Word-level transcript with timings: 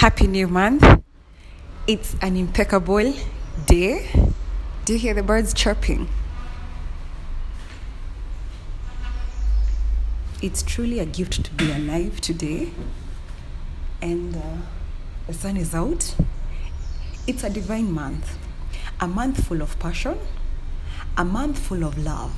Happy 0.00 0.26
new 0.26 0.48
month. 0.48 0.82
It's 1.86 2.16
an 2.22 2.34
impeccable 2.34 3.12
day. 3.66 4.08
Do 4.86 4.94
you 4.94 4.98
hear 4.98 5.12
the 5.12 5.22
birds 5.22 5.52
chirping? 5.52 6.08
It's 10.40 10.62
truly 10.62 11.00
a 11.00 11.04
gift 11.04 11.44
to 11.44 11.50
be 11.50 11.70
alive 11.70 12.18
today. 12.22 12.70
And 14.00 14.34
uh, 14.36 14.40
the 15.26 15.34
sun 15.34 15.58
is 15.58 15.74
out. 15.74 16.14
It's 17.26 17.44
a 17.44 17.50
divine 17.50 17.92
month. 17.92 18.38
A 19.02 19.06
month 19.06 19.46
full 19.46 19.60
of 19.60 19.78
passion, 19.78 20.16
a 21.18 21.26
month 21.26 21.58
full 21.58 21.84
of 21.84 21.98
love, 21.98 22.32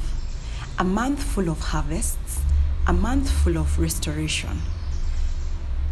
a 0.80 0.84
month 0.84 1.22
full 1.22 1.48
of 1.48 1.60
harvests, 1.60 2.40
a 2.88 2.92
month 2.92 3.30
full 3.30 3.56
of 3.56 3.78
restoration, 3.78 4.62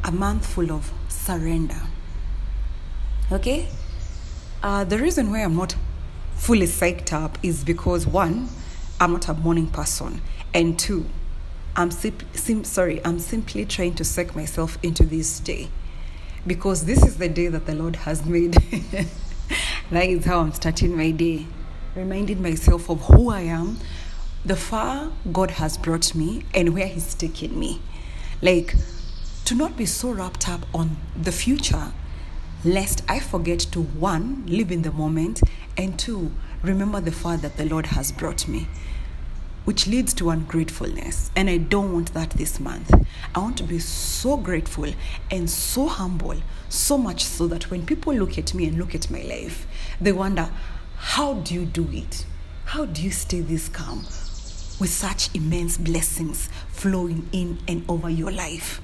a 0.05 0.13
month 0.13 0.47
full 0.47 0.73
of 0.73 0.93
surrender. 1.09 1.81
Okay? 3.31 3.69
Uh, 4.63 4.85
the 4.85 4.99
reason 4.99 5.31
why 5.31 5.41
I'm 5.41 5.57
not 5.57 5.75
fully 6.35 6.67
psyched 6.67 7.13
up 7.13 7.39
is 7.43 7.65
because 7.65 8.07
one, 8.07 8.49
I'm 9.01 9.13
not 9.13 9.29
a 9.29 9.35
morning 9.35 9.69
person, 9.69 10.21
and 10.53 10.79
two, 10.79 11.07
I'm 11.77 11.91
sim- 11.91 12.19
sim- 12.33 12.65
sorry, 12.65 13.01
I'm 13.05 13.19
simply 13.19 13.65
trying 13.65 13.95
to 13.95 14.05
psych 14.05 14.35
myself 14.35 14.79
into 14.83 15.05
this 15.05 15.41
day 15.41 15.69
because 16.47 16.85
this 16.85 17.03
is 17.05 17.19
the 17.19 17.29
day 17.29 17.49
that 17.49 17.67
the 17.67 17.75
Lord 17.75 17.97
has 17.97 18.25
made. 18.25 18.53
that 19.91 20.07
is 20.07 20.25
how 20.25 20.41
I'm 20.41 20.53
starting 20.53 20.97
my 20.97 21.11
day, 21.11 21.47
reminding 21.95 22.43
myself 22.43 22.89
of 22.89 23.01
who 23.03 23.31
I 23.31 23.43
am, 23.43 23.79
the 24.45 24.57
far 24.57 25.13
God 25.33 25.53
has 25.53 25.77
brought 25.77 26.15
me, 26.15 26.45
and 26.55 26.75
where 26.75 26.87
He's 26.87 27.15
taken 27.15 27.59
me. 27.59 27.81
Like, 28.43 28.75
to 29.51 29.57
not 29.57 29.77
be 29.77 29.85
so 29.85 30.13
wrapped 30.13 30.49
up 30.49 30.61
on 30.73 30.97
the 31.21 31.33
future, 31.33 31.91
lest 32.65 33.03
I 33.09 33.19
forget 33.19 33.59
to 33.73 33.83
one, 33.83 34.45
live 34.47 34.71
in 34.71 34.83
the 34.83 34.93
moment, 34.93 35.41
and 35.77 35.99
two, 35.99 36.31
remember 36.63 37.01
the 37.01 37.11
far 37.11 37.37
that 37.39 37.57
the 37.57 37.65
Lord 37.65 37.87
has 37.87 38.13
brought 38.13 38.47
me, 38.47 38.69
which 39.65 39.89
leads 39.89 40.15
to 40.15 40.31
ungratefulness. 40.31 41.33
And 41.35 41.51
I 41.51 41.57
don't 41.57 41.93
want 41.93 42.15
that 42.15 42.31
this 42.31 42.61
month. 42.61 42.95
I 43.35 43.41
want 43.41 43.59
to 43.59 43.65
be 43.65 43.81
so 43.81 44.37
grateful 44.37 44.93
and 45.33 45.51
so 45.51 45.89
humble, 45.89 46.37
so 46.69 46.97
much 46.97 47.25
so 47.25 47.49
that 47.49 47.73
when 47.73 47.85
people 47.85 48.15
look 48.15 48.39
at 48.39 48.55
me 48.55 48.69
and 48.69 48.79
look 48.79 48.95
at 48.95 49.11
my 49.11 49.23
life, 49.23 49.67
they 50.01 50.13
wonder, 50.13 50.49
how 50.97 51.35
do 51.35 51.55
you 51.55 51.65
do 51.65 51.89
it? 51.91 52.25
How 52.67 52.85
do 52.85 53.03
you 53.03 53.11
stay 53.11 53.41
this 53.41 53.69
calm 53.69 54.05
with 54.79 54.91
such 54.91 55.35
immense 55.35 55.77
blessings 55.77 56.49
flowing 56.69 57.29
in 57.33 57.59
and 57.67 57.85
over 57.89 58.09
your 58.09 58.31
life? 58.31 58.81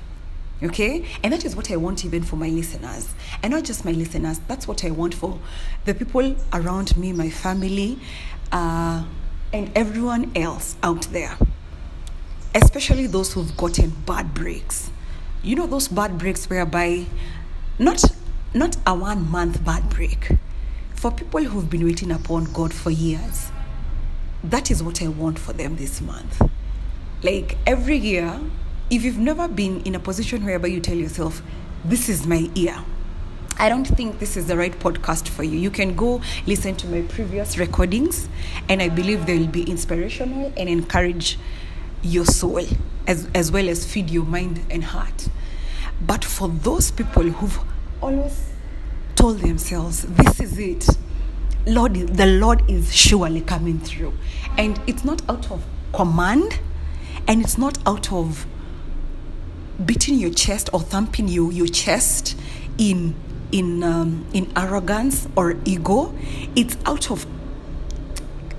Okay? 0.63 1.05
And 1.23 1.33
that 1.33 1.45
is 1.45 1.55
what 1.55 1.71
I 1.71 1.77
want 1.77 2.05
even 2.05 2.23
for 2.23 2.37
my 2.37 2.49
listeners. 2.49 3.15
And 3.43 3.53
not 3.53 3.65
just 3.65 3.85
my 3.85 3.93
listeners, 3.93 4.41
that's 4.49 4.67
what 4.67 4.85
I 4.85 4.91
want 4.91 5.15
for 5.15 5.39
the 5.85 5.95
people 5.95 6.37
around 6.53 6.97
me, 6.97 7.13
my 7.13 7.31
family, 7.31 7.99
uh, 8.53 9.05
and 9.53 9.71
everyone 9.75 10.33
else 10.35 10.77
out 10.83 11.03
there. 11.13 11.37
Especially 12.55 13.07
those 13.07 13.35
who've 13.35 13.57
gotten 13.57 13.91
bad 14.07 14.33
breaks. 14.33 14.91
You 15.43 15.57
know 15.57 15.67
those 15.67 15.89
bad 15.89 16.19
breaks 16.19 16.49
whereby 16.49 17.07
not 17.79 18.03
not 18.55 18.77
a 18.87 18.95
one 18.95 19.31
month 19.31 19.65
bad 19.65 19.89
break. 19.91 20.33
For 20.95 21.11
people 21.11 21.45
who've 21.45 21.69
been 21.69 21.85
waiting 21.85 22.11
upon 22.11 22.45
God 22.55 22.73
for 22.73 22.91
years, 22.91 23.51
that 24.43 24.71
is 24.71 24.83
what 24.83 25.03
I 25.03 25.09
want 25.09 25.39
for 25.39 25.53
them 25.53 25.77
this 25.77 26.01
month. 26.01 26.41
Like 27.23 27.59
every 27.67 27.97
year, 27.99 28.41
if 28.91 29.03
you've 29.03 29.19
never 29.19 29.49
been 29.49 29.81
in 29.83 29.95
a 29.95 29.99
position 29.99 30.45
wherever 30.45 30.67
you 30.67 30.81
tell 30.81 30.97
yourself, 30.97 31.43
This 31.85 32.09
is 32.09 32.27
my 32.27 32.51
ear. 32.55 32.77
I 33.59 33.69
don't 33.69 33.87
think 33.87 34.19
this 34.19 34.37
is 34.37 34.47
the 34.47 34.57
right 34.57 34.79
podcast 34.79 35.29
for 35.29 35.43
you. 35.43 35.59
You 35.59 35.71
can 35.71 35.97
go 35.97 36.21
listen 36.47 36.77
to 36.77 36.87
my 36.87 37.03
previous 37.03 37.59
recordings, 37.59 38.29
and 38.69 38.83
I 38.83 38.89
believe 38.89 39.27
they 39.27 39.39
will 39.39 39.47
be 39.47 39.63
inspirational 39.63 40.53
and 40.57 40.69
encourage 40.69 41.39
your 42.03 42.27
soul 42.27 42.65
as, 43.07 43.29
as 43.35 43.51
well 43.51 43.69
as 43.69 43.91
feed 43.91 44.11
your 44.11 44.25
mind 44.25 44.61
and 44.71 44.85
heart. 44.85 45.29
But 46.01 46.25
for 46.25 46.49
those 46.49 46.91
people 46.91 47.23
who've 47.25 47.59
always 48.01 48.51
told 49.15 49.39
themselves, 49.39 50.03
This 50.03 50.41
is 50.41 50.59
it. 50.59 50.87
Lord, 51.67 51.95
the 51.95 52.27
Lord 52.27 52.63
is 52.71 52.95
surely 52.95 53.41
coming 53.41 53.81
through. 53.81 54.13
And 54.57 54.81
it's 54.87 55.05
not 55.05 55.23
out 55.29 55.51
of 55.51 55.65
command 55.93 56.61
and 57.27 57.43
it's 57.43 57.59
not 57.59 57.79
out 57.87 58.13
of 58.13 58.47
beating 59.85 60.19
your 60.19 60.31
chest 60.31 60.71
or 60.73 60.81
thumping 60.81 61.29
you, 61.29 61.51
your 61.51 61.67
chest 61.67 62.37
in 62.79 63.15
in 63.53 63.83
um, 63.83 64.27
in 64.33 64.51
arrogance 64.57 65.29
or 65.37 65.57
ego. 65.65 66.15
It's 66.55 66.77
out 66.87 67.11
of 67.11 67.27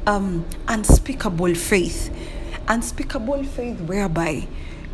um, 0.06 0.46
unspeakable 0.68 1.56
faith, 1.56 2.14
unspeakable 2.68 3.44
faith 3.44 3.82
whereby 3.82 4.48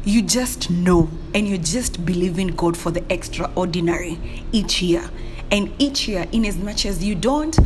you 0.04 0.22
just 0.22 0.70
know 0.70 1.10
and 1.34 1.48
you 1.48 1.58
just 1.58 2.06
believe 2.06 2.38
in 2.38 2.50
God 2.50 2.76
for 2.76 2.92
the 2.92 3.04
extraordinary 3.12 4.20
each 4.52 4.82
year, 4.82 5.10
and 5.52 5.74
each 5.80 6.08
year, 6.08 6.28
in 6.32 6.46
as 6.46 6.58
much 6.58 6.86
as 6.86 7.04
you 7.04 7.16
don't 7.16 7.58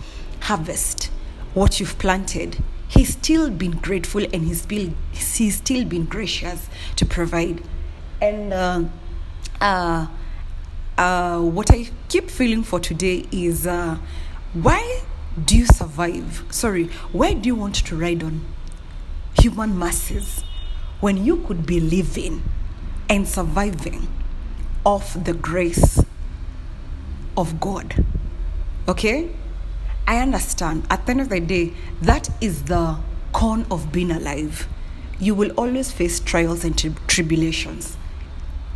harvest 0.42 1.06
what 1.54 1.80
you've 1.80 1.98
planted. 1.98 2.58
He's 2.90 3.10
still 3.10 3.50
been 3.50 3.72
grateful 3.72 4.24
and 4.24 4.46
he's, 4.46 4.62
still 4.62 4.94
he's 5.12 5.58
still 5.58 5.84
been 5.84 6.06
gracious 6.06 6.70
to 6.96 7.06
provide 7.06 7.62
and 8.22 8.54
uh, 8.54 8.84
uh, 9.62 10.08
uh, 10.98 11.40
what 11.40 11.72
I 11.72 11.90
keep 12.10 12.30
feeling 12.30 12.64
for 12.64 12.80
today 12.80 13.26
is 13.32 13.68
uh, 13.68 13.98
why 14.54 15.02
do 15.44 15.58
you 15.58 15.66
survive? 15.66 16.44
Sorry, 16.50 16.86
why 17.12 17.34
do 17.34 17.48
you 17.48 17.56
want 17.56 17.76
to 17.76 17.96
ride 17.96 18.24
on 18.24 18.46
human 19.40 19.78
masses 19.78 20.44
when 21.00 21.24
you 21.24 21.38
could 21.44 21.66
be 21.66 21.80
living 21.80 22.44
and 23.08 23.28
surviving 23.28 24.08
off 24.84 25.14
the 25.24 25.34
grace 25.34 26.04
of 27.36 27.60
God? 27.60 28.04
Okay? 28.88 29.30
I 30.08 30.18
understand. 30.20 30.88
At 30.90 31.06
the 31.06 31.12
end 31.12 31.22
of 31.22 31.30
the 31.30 31.40
day, 31.40 31.74
that 32.02 32.30
is 32.42 32.64
the 32.64 32.98
con 33.34 33.68
of 33.70 33.92
being 33.92 34.10
alive. 34.10 34.68
You 35.20 35.36
will 35.36 35.52
always 35.52 35.92
face 35.92 36.20
trials 36.20 36.64
and 36.64 36.78
tri- 36.78 36.94
tribulations 37.08 37.98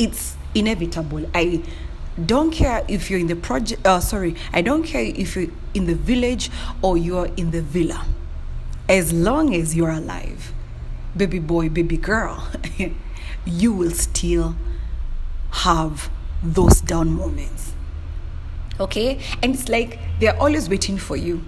it's 0.02 0.36
inevitable. 0.56 1.30
I 1.36 1.64
don't 2.26 2.52
care 2.52 2.84
if 2.88 3.10
you're 3.10 3.20
in 3.20 3.28
the 3.28 3.36
project, 3.36 3.86
uh, 3.86 4.00
sorry, 4.00 4.36
I 4.52 4.62
don't 4.64 4.84
care 4.84 5.04
if 5.04 5.36
you're 5.36 5.52
in 5.76 5.86
the 5.86 5.94
village 5.94 6.50
or 6.82 6.98
you're 6.98 7.28
in 7.38 7.52
the 7.52 7.62
villa. 7.62 8.06
As 8.90 9.14
long 9.14 9.54
as 9.54 9.76
you're 9.76 9.92
alive, 9.92 10.52
baby 11.16 11.38
boy, 11.38 11.70
baby 11.70 11.98
girl, 11.98 12.50
you 13.46 13.72
will 13.72 13.92
still 13.92 14.56
have 15.52 16.10
those 16.42 16.82
down 16.82 17.12
moments. 17.12 17.74
Okay? 18.80 19.20
And 19.44 19.54
it's 19.54 19.70
like 19.70 20.00
they're 20.20 20.38
always 20.38 20.68
waiting 20.68 20.98
for 20.98 21.16
you 21.16 21.44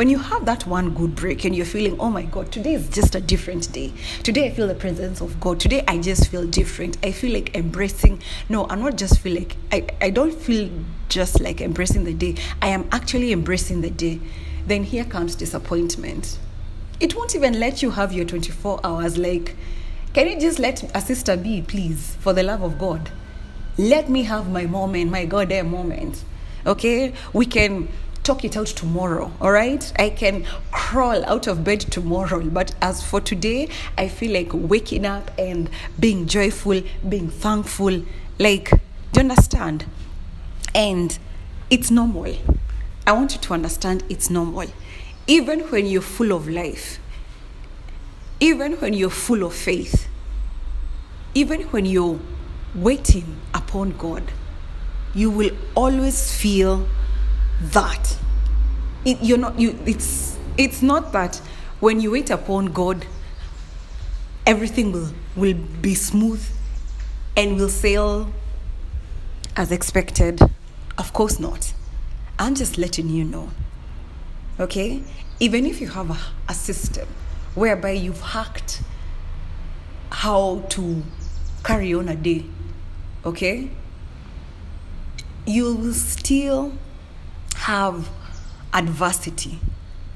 when 0.00 0.08
you 0.08 0.16
have 0.18 0.46
that 0.46 0.66
one 0.66 0.94
good 0.94 1.14
break 1.14 1.44
and 1.44 1.54
you're 1.54 1.66
feeling, 1.66 1.94
oh 2.00 2.08
my 2.08 2.22
God, 2.22 2.50
today 2.50 2.72
is 2.72 2.88
just 2.88 3.14
a 3.14 3.20
different 3.20 3.70
day. 3.70 3.92
Today 4.22 4.46
I 4.46 4.50
feel 4.50 4.66
the 4.66 4.74
presence 4.74 5.20
of 5.20 5.38
God. 5.38 5.60
Today 5.60 5.84
I 5.86 5.98
just 5.98 6.30
feel 6.30 6.46
different. 6.46 6.96
I 7.04 7.12
feel 7.12 7.34
like 7.34 7.54
embracing. 7.54 8.22
No, 8.48 8.66
I'm 8.70 8.80
not 8.80 8.96
just 8.96 9.20
feel 9.20 9.34
like, 9.34 9.56
I, 9.70 9.86
I 10.00 10.08
don't 10.08 10.32
feel 10.32 10.70
just 11.10 11.42
like 11.42 11.60
embracing 11.60 12.04
the 12.04 12.14
day. 12.14 12.36
I 12.62 12.68
am 12.68 12.88
actually 12.92 13.30
embracing 13.30 13.82
the 13.82 13.90
day. 13.90 14.20
Then 14.66 14.84
here 14.84 15.04
comes 15.04 15.34
disappointment. 15.34 16.38
It 16.98 17.14
won't 17.14 17.34
even 17.36 17.60
let 17.60 17.82
you 17.82 17.90
have 17.90 18.10
your 18.14 18.24
24 18.24 18.80
hours. 18.82 19.18
Like, 19.18 19.54
can 20.14 20.28
you 20.28 20.40
just 20.40 20.58
let 20.58 20.82
a 20.96 21.02
sister 21.02 21.36
be, 21.36 21.60
please, 21.60 22.16
for 22.20 22.32
the 22.32 22.42
love 22.42 22.62
of 22.62 22.78
God? 22.78 23.10
Let 23.76 24.08
me 24.08 24.22
have 24.22 24.48
my 24.48 24.64
moment, 24.64 25.10
my 25.10 25.26
goddamn 25.26 25.66
eh, 25.66 25.68
moment. 25.68 26.24
Okay? 26.64 27.12
We 27.34 27.44
can 27.44 27.88
talk 28.22 28.44
it 28.44 28.56
out 28.56 28.66
tomorrow, 28.66 29.32
all 29.40 29.52
right? 29.52 29.92
I 29.98 30.10
can 30.10 30.44
crawl 30.70 31.24
out 31.24 31.46
of 31.46 31.64
bed 31.64 31.80
tomorrow, 31.80 32.40
but 32.44 32.74
as 32.80 33.02
for 33.02 33.20
today, 33.20 33.68
I 33.96 34.08
feel 34.08 34.32
like 34.32 34.50
waking 34.52 35.06
up 35.06 35.30
and 35.38 35.70
being 35.98 36.26
joyful, 36.26 36.82
being 37.08 37.30
thankful. 37.30 38.02
Like, 38.38 38.70
do 38.70 39.20
you 39.20 39.20
understand? 39.20 39.86
And 40.74 41.18
it's 41.70 41.90
normal. 41.90 42.34
I 43.06 43.12
want 43.12 43.34
you 43.34 43.40
to 43.40 43.54
understand 43.54 44.04
it's 44.08 44.30
normal. 44.30 44.68
Even 45.26 45.60
when 45.60 45.86
you're 45.86 46.02
full 46.02 46.32
of 46.32 46.48
life, 46.48 46.98
even 48.40 48.72
when 48.74 48.94
you're 48.94 49.10
full 49.10 49.44
of 49.44 49.54
faith, 49.54 50.08
even 51.34 51.62
when 51.64 51.86
you're 51.86 52.18
waiting 52.74 53.36
upon 53.52 53.90
God, 53.92 54.22
you 55.14 55.30
will 55.30 55.50
always 55.74 56.32
feel 56.32 56.86
that 57.60 58.16
it, 59.04 59.18
you're 59.22 59.38
not 59.38 59.58
you 59.58 59.78
it's 59.86 60.36
it's 60.56 60.82
not 60.82 61.12
that 61.12 61.36
when 61.80 62.00
you 62.00 62.10
wait 62.10 62.30
upon 62.30 62.66
god 62.66 63.06
everything 64.46 64.92
will 64.92 65.10
will 65.36 65.54
be 65.80 65.94
smooth 65.94 66.42
and 67.36 67.56
will 67.56 67.68
sail 67.68 68.32
as 69.56 69.70
expected 69.70 70.40
Of 71.00 71.14
course 71.14 71.40
not. 71.40 71.72
I'm 72.38 72.54
just 72.54 72.76
letting 72.76 73.08
you 73.08 73.24
know. 73.24 73.48
Okay? 74.58 75.02
Even 75.40 75.64
if 75.64 75.80
you 75.80 75.88
have 75.88 76.10
a, 76.10 76.18
a 76.46 76.52
system 76.52 77.08
whereby 77.54 77.92
you've 77.92 78.20
hacked 78.20 78.82
how 80.10 80.62
to 80.68 81.02
carry 81.64 81.94
on 81.94 82.10
a 82.10 82.16
day, 82.16 82.44
okay? 83.24 83.70
You 85.46 85.74
will 85.74 85.94
still 85.94 86.74
have 87.70 88.08
adversity, 88.72 89.56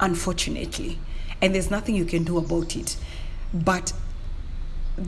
unfortunately, 0.01 0.99
and 1.41 1.55
there's 1.55 1.71
nothing 1.71 1.95
you 1.95 2.05
can 2.05 2.25
do 2.25 2.37
about 2.37 2.75
it. 2.75 2.97
But 3.55 3.93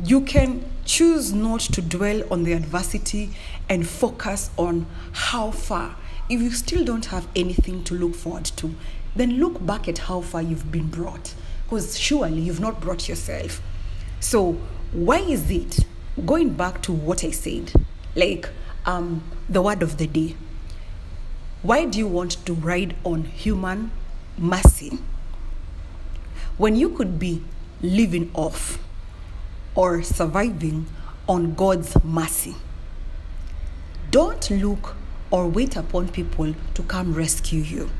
you 0.04 0.20
can 0.20 0.64
choose 0.84 1.32
not 1.32 1.58
to 1.62 1.82
dwell 1.82 2.22
on 2.32 2.44
the 2.44 2.52
adversity 2.52 3.30
and 3.68 3.84
focus 3.84 4.50
on 4.56 4.86
how 5.12 5.50
far. 5.50 5.96
If 6.28 6.40
you 6.40 6.52
still 6.52 6.84
don't 6.84 7.06
have 7.06 7.26
anything 7.34 7.82
to 7.82 7.94
look 7.94 8.14
forward 8.14 8.44
to, 8.44 8.72
then 9.16 9.40
look 9.40 9.66
back 9.66 9.88
at 9.88 9.98
how 9.98 10.20
far 10.20 10.40
you've 10.40 10.70
been 10.70 10.86
brought. 10.86 11.34
Because 11.64 11.98
surely 11.98 12.42
you've 12.42 12.60
not 12.60 12.80
brought 12.80 13.08
yourself. 13.08 13.60
So, 14.20 14.52
why 14.92 15.18
is 15.18 15.50
it, 15.50 15.80
going 16.24 16.50
back 16.50 16.80
to 16.82 16.92
what 16.92 17.24
I 17.24 17.32
said, 17.32 17.72
like 18.14 18.48
um, 18.84 19.24
the 19.48 19.62
word 19.62 19.82
of 19.82 19.98
the 19.98 20.06
day, 20.06 20.36
why 21.62 21.84
do 21.84 21.98
you 21.98 22.06
want 22.06 22.44
to 22.46 22.54
ride 22.54 22.94
on 23.04 23.24
human 23.24 23.90
mercy 24.38 24.98
when 26.58 26.76
you 26.76 26.90
could 26.90 27.18
be 27.18 27.42
living 27.82 28.30
off 28.34 28.78
or 29.74 30.02
surviving 30.02 30.86
on 31.28 31.54
God's 31.54 32.02
mercy? 32.04 32.54
Don't 34.10 34.50
look 34.50 34.96
or 35.30 35.48
wait 35.48 35.76
upon 35.76 36.08
people 36.08 36.54
to 36.74 36.82
come 36.82 37.14
rescue 37.14 37.60
you. 37.60 37.90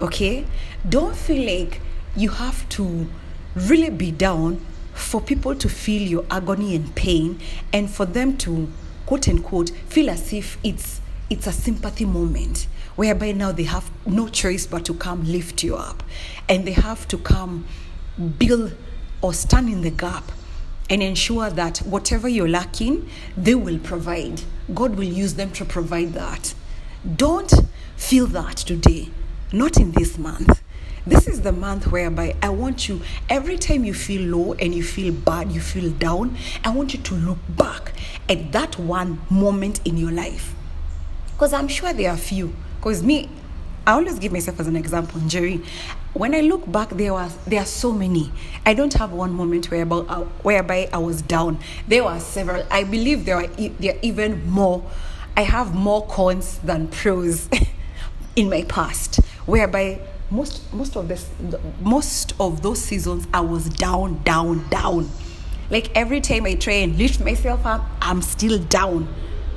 Okay? 0.00 0.46
Don't 0.88 1.14
feel 1.14 1.46
like 1.46 1.80
you 2.16 2.30
have 2.30 2.68
to 2.70 3.06
really 3.54 3.90
be 3.90 4.10
down 4.10 4.64
for 4.94 5.20
people 5.20 5.54
to 5.54 5.68
feel 5.68 6.02
your 6.02 6.24
agony 6.30 6.74
and 6.74 6.94
pain 6.94 7.38
and 7.72 7.90
for 7.90 8.06
them 8.06 8.36
to 8.38 8.70
quote 9.06 9.28
unquote 9.28 9.70
feel 9.88 10.10
as 10.10 10.32
if 10.32 10.58
it's 10.62 11.00
it's 11.30 11.46
a 11.46 11.52
sympathy 11.52 12.04
moment 12.04 12.66
whereby 12.96 13.30
now 13.32 13.52
they 13.52 13.62
have 13.62 13.88
no 14.04 14.28
choice 14.28 14.66
but 14.66 14.84
to 14.84 14.94
come 14.94 15.24
lift 15.24 15.62
you 15.62 15.76
up 15.76 16.02
and 16.48 16.66
they 16.66 16.72
have 16.72 17.06
to 17.08 17.16
come 17.16 17.64
build 18.38 18.74
or 19.22 19.32
stand 19.32 19.68
in 19.68 19.82
the 19.82 19.90
gap 19.90 20.32
and 20.90 21.02
ensure 21.02 21.48
that 21.50 21.78
whatever 21.78 22.28
you're 22.28 22.48
lacking, 22.48 23.08
they 23.36 23.54
will 23.54 23.78
provide. 23.78 24.42
God 24.74 24.96
will 24.96 25.04
use 25.04 25.34
them 25.34 25.52
to 25.52 25.64
provide 25.64 26.14
that. 26.14 26.52
Don't 27.16 27.52
feel 27.96 28.26
that 28.26 28.56
today, 28.56 29.08
not 29.52 29.76
in 29.76 29.92
this 29.92 30.18
month. 30.18 30.60
This 31.06 31.28
is 31.28 31.42
the 31.42 31.52
month 31.52 31.86
whereby 31.86 32.34
I 32.42 32.48
want 32.50 32.88
you, 32.88 33.02
every 33.28 33.56
time 33.56 33.84
you 33.84 33.94
feel 33.94 34.36
low 34.36 34.54
and 34.54 34.74
you 34.74 34.82
feel 34.82 35.14
bad, 35.14 35.52
you 35.52 35.60
feel 35.60 35.90
down, 35.92 36.36
I 36.64 36.70
want 36.70 36.92
you 36.92 37.00
to 37.00 37.14
look 37.14 37.38
back 37.48 37.92
at 38.28 38.50
that 38.52 38.78
one 38.78 39.20
moment 39.30 39.80
in 39.86 39.96
your 39.96 40.10
life. 40.10 40.54
Because 41.40 41.54
I'm 41.54 41.68
sure 41.68 41.90
there 41.94 42.10
are 42.10 42.18
few. 42.18 42.54
Because 42.76 43.02
me, 43.02 43.30
I 43.86 43.92
always 43.92 44.18
give 44.18 44.30
myself 44.30 44.60
as 44.60 44.66
an 44.66 44.76
example, 44.76 45.18
Njeri. 45.22 45.64
When 46.12 46.34
I 46.34 46.42
look 46.42 46.70
back, 46.70 46.90
there 46.90 47.14
was 47.14 47.34
there 47.46 47.62
are 47.62 47.64
so 47.64 47.92
many. 47.92 48.30
I 48.66 48.74
don't 48.74 48.92
have 48.92 49.12
one 49.12 49.32
moment 49.32 49.70
whereby 49.70 49.96
uh, 49.96 50.24
whereby 50.42 50.90
I 50.92 50.98
was 50.98 51.22
down. 51.22 51.58
There 51.88 52.04
were 52.04 52.20
several. 52.20 52.62
I 52.70 52.84
believe 52.84 53.24
there 53.24 53.36
are 53.36 53.46
there 53.46 53.94
are 53.94 53.98
even 54.02 54.50
more. 54.50 54.84
I 55.34 55.40
have 55.40 55.74
more 55.74 56.06
cons 56.08 56.58
than 56.58 56.88
pros 56.88 57.48
in 58.36 58.50
my 58.50 58.64
past, 58.64 59.16
whereby 59.46 59.98
most 60.30 60.70
most 60.74 60.94
of 60.94 61.08
this 61.08 61.26
most 61.80 62.34
of 62.38 62.60
those 62.60 62.82
seasons 62.82 63.26
I 63.32 63.40
was 63.40 63.66
down, 63.70 64.22
down, 64.24 64.68
down. 64.68 65.08
Like 65.70 65.90
every 65.96 66.20
time 66.20 66.44
I 66.44 66.56
try 66.56 66.74
and 66.74 66.98
lift 66.98 67.18
myself 67.18 67.64
up, 67.64 67.86
I'm 68.02 68.20
still 68.20 68.58
down. 68.58 69.08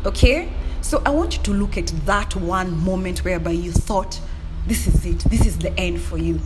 Okay? 0.06 0.50
So 0.84 1.02
I 1.06 1.12
want 1.12 1.38
you 1.38 1.44
to 1.44 1.54
look 1.54 1.78
at 1.78 1.88
that 2.06 2.36
one 2.36 2.78
moment 2.84 3.24
whereby 3.24 3.52
you 3.52 3.72
thought, 3.72 4.20
this 4.68 4.86
is 4.86 5.06
it, 5.06 5.20
this 5.30 5.46
is 5.46 5.58
the 5.58 5.74
end 5.80 6.02
for 6.02 6.18
you. 6.18 6.42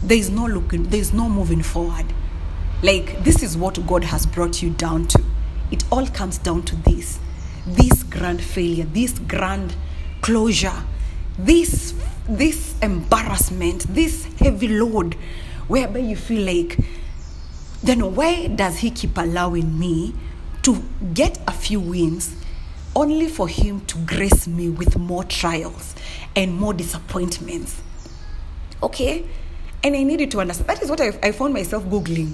There 0.00 0.16
is 0.16 0.30
no 0.30 0.46
looking, 0.46 0.84
there 0.84 1.00
is 1.00 1.12
no 1.12 1.28
moving 1.28 1.60
forward. 1.60 2.06
Like 2.84 3.24
this 3.24 3.42
is 3.42 3.56
what 3.56 3.84
God 3.84 4.04
has 4.04 4.26
brought 4.26 4.62
you 4.62 4.70
down 4.70 5.08
to. 5.08 5.22
It 5.72 5.82
all 5.90 6.06
comes 6.06 6.38
down 6.38 6.62
to 6.62 6.76
this 6.76 7.18
this 7.66 8.04
grand 8.04 8.42
failure, 8.42 8.84
this 8.84 9.18
grand 9.18 9.74
closure, 10.20 10.84
this 11.36 11.94
this 12.28 12.76
embarrassment, 12.80 13.86
this 13.88 14.24
heavy 14.38 14.68
load, 14.68 15.14
whereby 15.66 15.98
you 15.98 16.14
feel 16.14 16.46
like, 16.46 16.78
then 17.82 18.14
why 18.14 18.46
does 18.46 18.78
he 18.78 18.90
keep 18.92 19.18
allowing 19.18 19.78
me 19.78 20.14
to 20.62 20.82
get 21.12 21.40
a 21.48 21.52
few 21.52 21.80
wins 21.80 22.36
only 22.96 23.28
for 23.28 23.48
him 23.48 23.80
to 23.86 23.98
grace 23.98 24.46
me 24.46 24.68
with 24.68 24.96
more 24.96 25.24
trials 25.24 25.94
and 26.36 26.54
more 26.54 26.72
disappointments. 26.72 27.80
Okay? 28.82 29.26
And 29.82 29.94
I 29.96 30.02
needed 30.02 30.30
to 30.32 30.40
understand. 30.40 30.68
That 30.68 30.82
is 30.82 30.90
what 30.90 31.00
I, 31.00 31.18
I 31.22 31.32
found 31.32 31.52
myself 31.52 31.84
Googling. 31.84 32.32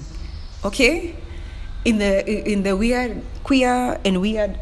Okay? 0.63 1.15
In 1.83 1.97
the 1.97 2.51
in 2.51 2.63
the 2.63 2.77
weird 2.77 3.23
queer 3.43 3.99
and 4.05 4.21
weird 4.21 4.59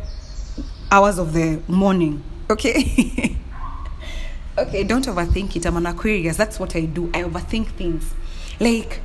hours 0.92 1.18
of 1.18 1.34
the 1.34 1.62
morning. 1.68 2.24
Okay? 2.50 3.38
okay, 4.57 4.84
don't 4.84 5.06
overthink 5.06 5.56
it. 5.56 5.66
I'm 5.66 5.78
an 5.78 5.86
Aquarius. 5.86 6.38
That's 6.38 6.60
what 6.60 6.75
I 6.75 6.86
do. 6.86 7.10
I 7.13 7.24
overthink 7.24 7.68
things. 7.68 8.13
Like, 8.60 9.02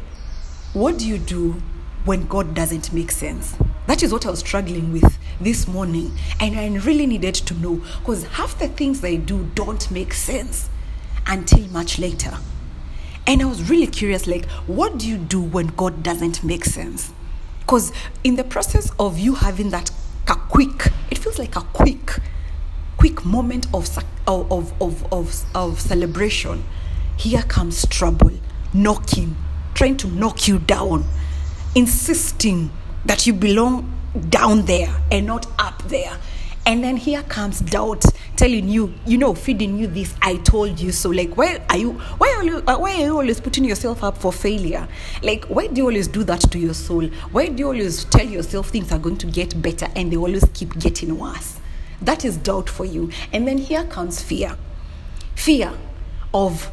what 0.72 0.98
do 0.98 1.06
you 1.06 1.18
do 1.18 1.62
when 2.04 2.26
God 2.26 2.54
doesn't 2.54 2.92
make 2.92 3.10
sense? 3.10 3.56
That 3.86 4.02
is 4.02 4.12
what 4.12 4.24
I 4.24 4.30
was 4.30 4.40
struggling 4.40 4.92
with 4.92 5.18
this 5.40 5.66
morning. 5.68 6.12
And 6.40 6.58
I 6.58 6.68
really 6.84 7.06
needed 7.06 7.34
to 7.34 7.54
know 7.54 7.82
because 8.00 8.24
half 8.24 8.58
the 8.58 8.68
things 8.68 9.04
I 9.04 9.16
do 9.16 9.48
don't 9.54 9.90
make 9.90 10.12
sense 10.14 10.68
until 11.26 11.66
much 11.68 11.98
later. 11.98 12.36
And 13.26 13.40
I 13.40 13.46
was 13.46 13.70
really 13.70 13.86
curious 13.86 14.26
like, 14.26 14.46
what 14.66 14.98
do 14.98 15.08
you 15.08 15.16
do 15.16 15.40
when 15.40 15.68
God 15.68 16.02
doesn't 16.02 16.44
make 16.44 16.64
sense? 16.64 17.12
Because 17.60 17.92
in 18.22 18.36
the 18.36 18.44
process 18.44 18.92
of 18.98 19.18
you 19.18 19.34
having 19.34 19.70
that 19.70 19.90
a 20.28 20.34
quick, 20.34 20.92
it 21.10 21.18
feels 21.18 21.38
like 21.38 21.56
a 21.56 21.60
quick, 21.60 22.18
quick 22.96 23.24
moment 23.24 23.66
of, 23.74 23.88
of, 24.26 24.72
of, 24.80 25.12
of, 25.12 25.44
of 25.54 25.80
celebration. 25.80 26.64
Here 27.16 27.42
comes 27.42 27.86
trouble, 27.86 28.32
knocking, 28.72 29.36
trying 29.74 29.96
to 29.98 30.08
knock 30.08 30.48
you 30.48 30.58
down, 30.58 31.04
insisting 31.74 32.70
that 33.04 33.26
you 33.26 33.32
belong 33.32 33.92
down 34.28 34.62
there 34.62 34.94
and 35.10 35.26
not 35.26 35.46
up 35.58 35.82
there. 35.84 36.18
And 36.66 36.82
then 36.82 36.96
here 36.96 37.22
comes 37.24 37.60
doubt 37.60 38.04
telling 38.36 38.68
you, 38.68 38.94
you 39.04 39.18
know, 39.18 39.34
feeding 39.34 39.78
you 39.78 39.86
this 39.86 40.14
I 40.22 40.36
told 40.36 40.80
you 40.80 40.92
so. 40.92 41.10
Like, 41.10 41.36
why 41.36 41.62
are 41.68 41.76
you 41.76 41.92
why 41.92 42.34
are 42.38 42.44
you 42.44 42.60
why 42.60 42.94
are 42.94 43.04
you 43.04 43.16
always 43.16 43.38
putting 43.38 43.64
yourself 43.64 44.02
up 44.02 44.16
for 44.16 44.32
failure? 44.32 44.88
Like, 45.22 45.44
why 45.44 45.66
do 45.66 45.82
you 45.82 45.88
always 45.88 46.08
do 46.08 46.24
that 46.24 46.40
to 46.52 46.58
your 46.58 46.72
soul? 46.72 47.06
Why 47.32 47.48
do 47.48 47.58
you 47.58 47.66
always 47.66 48.04
tell 48.04 48.26
yourself 48.26 48.70
things 48.70 48.92
are 48.92 48.98
going 48.98 49.18
to 49.18 49.26
get 49.26 49.60
better 49.60 49.88
and 49.94 50.10
they 50.10 50.16
always 50.16 50.44
keep 50.54 50.78
getting 50.78 51.18
worse? 51.18 51.60
That 52.00 52.24
is 52.24 52.38
doubt 52.38 52.70
for 52.70 52.86
you. 52.86 53.10
And 53.32 53.46
then 53.46 53.58
here 53.58 53.84
comes 53.84 54.22
fear. 54.22 54.56
Fear 55.34 55.72
of 56.32 56.70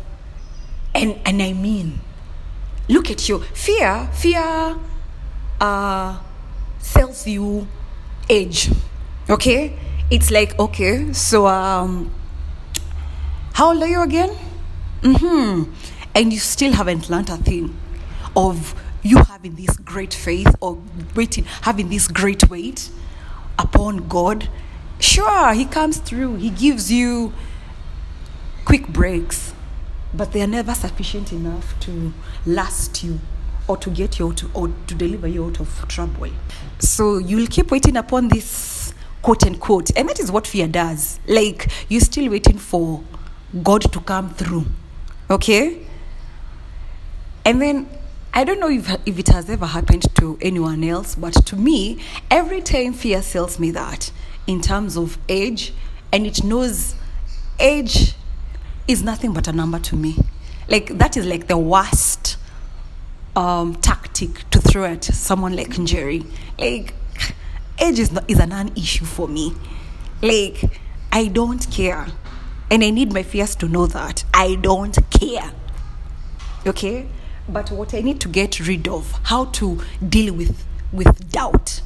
and 0.95 1.19
and 1.25 1.41
I 1.41 1.51
mean, 1.51 1.99
look 2.87 3.11
at 3.11 3.27
you. 3.27 3.39
Fear, 3.39 4.09
fear 4.13 4.77
uh 5.59 6.17
sells 6.81 7.27
you 7.27 7.67
age. 8.29 8.71
Okay? 9.29 9.77
It's 10.09 10.31
like, 10.31 10.59
okay, 10.59 11.13
so 11.13 11.47
um 11.47 12.13
how 13.53 13.69
old 13.69 13.83
are 13.83 13.87
you 13.87 14.01
again? 14.01 14.35
Mm-hmm. 15.01 15.71
And 16.15 16.33
you 16.33 16.39
still 16.39 16.73
haven't 16.73 17.09
learned 17.09 17.29
a 17.29 17.37
thing 17.37 17.77
of 18.35 18.75
you 19.03 19.17
having 19.17 19.55
this 19.55 19.75
great 19.77 20.13
faith 20.13 20.55
or 20.61 20.77
waiting, 21.15 21.45
having 21.61 21.89
this 21.89 22.07
great 22.07 22.49
weight 22.49 22.89
upon 23.57 24.07
God. 24.07 24.49
Sure, 24.99 25.53
He 25.53 25.65
comes 25.65 25.97
through, 25.97 26.35
He 26.35 26.49
gives 26.49 26.91
you 26.91 27.33
quick 28.65 28.87
breaks, 28.87 29.53
but 30.13 30.31
they 30.31 30.41
are 30.41 30.47
never 30.47 30.73
sufficient 30.73 31.31
enough 31.31 31.79
to 31.81 32.13
last 32.45 33.03
you 33.03 33.19
or 33.71 33.77
to 33.77 33.89
get 33.89 34.19
you 34.19 34.27
out 34.27 34.43
or 34.53 34.67
to 34.87 34.95
deliver 34.95 35.27
you 35.27 35.45
out 35.45 35.59
of 35.59 35.87
trouble. 35.87 36.29
So 36.79 37.17
you'll 37.17 37.47
keep 37.47 37.71
waiting 37.71 37.95
upon 37.95 38.27
this 38.27 38.93
quote 39.21 39.45
unquote, 39.45 39.95
and 39.95 40.09
that 40.09 40.19
is 40.19 40.31
what 40.31 40.45
fear 40.45 40.67
does. 40.67 41.19
Like 41.25 41.69
you're 41.87 42.01
still 42.01 42.29
waiting 42.29 42.57
for 42.57 43.03
God 43.63 43.81
to 43.93 43.99
come 44.01 44.33
through. 44.33 44.65
Okay? 45.29 45.87
And 47.45 47.61
then 47.61 47.89
I 48.33 48.43
don't 48.43 48.59
know 48.59 48.69
if, 48.69 48.89
if 49.05 49.17
it 49.17 49.29
has 49.29 49.49
ever 49.49 49.65
happened 49.65 50.03
to 50.15 50.37
anyone 50.41 50.83
else, 50.83 51.15
but 51.15 51.33
to 51.47 51.55
me, 51.55 51.99
every 52.29 52.61
time 52.61 52.93
fear 52.93 53.21
tells 53.21 53.57
me 53.57 53.71
that 53.71 54.11
in 54.47 54.61
terms 54.61 54.97
of 54.97 55.17
age, 55.29 55.73
and 56.11 56.27
it 56.27 56.43
knows 56.43 56.95
age 57.59 58.15
is 58.87 59.01
nothing 59.01 59.33
but 59.33 59.47
a 59.47 59.53
number 59.53 59.79
to 59.79 59.95
me. 59.95 60.17
Like 60.67 60.97
that 60.97 61.15
is 61.15 61.25
like 61.25 61.47
the 61.47 61.57
worst 61.57 62.30
um, 63.35 63.75
tactic 63.75 64.49
to 64.51 64.59
throw 64.59 64.85
at 64.85 65.03
someone 65.03 65.55
like 65.55 65.69
Njeri. 65.69 66.25
Like 66.59 66.93
age 67.79 67.99
is 67.99 68.11
not, 68.11 68.29
is 68.29 68.39
a 68.39 68.45
non-issue 68.45 69.05
for 69.05 69.27
me. 69.27 69.53
Like 70.21 70.79
I 71.11 71.27
don't 71.27 71.69
care, 71.71 72.07
and 72.69 72.83
I 72.83 72.89
need 72.89 73.13
my 73.13 73.23
fears 73.23 73.55
to 73.57 73.67
know 73.67 73.87
that 73.87 74.23
I 74.33 74.55
don't 74.55 74.97
care. 75.09 75.51
Okay, 76.65 77.07
but 77.49 77.71
what 77.71 77.93
I 77.93 78.01
need 78.01 78.19
to 78.21 78.29
get 78.29 78.59
rid 78.59 78.87
of, 78.87 79.11
how 79.23 79.45
to 79.45 79.79
deal 80.07 80.33
with 80.33 80.63
with 80.93 81.31
doubt, 81.31 81.81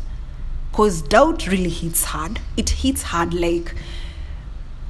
because 0.72 1.02
doubt 1.02 1.48
really 1.48 1.70
hits 1.70 2.04
hard. 2.06 2.40
It 2.58 2.70
hits 2.72 3.04
hard 3.04 3.34
like 3.34 3.74